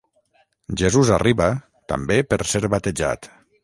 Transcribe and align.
Jesús 0.83 1.13
arriba, 1.19 1.51
també 1.95 2.21
per 2.33 2.43
ser 2.57 2.67
batejat. 2.79 3.35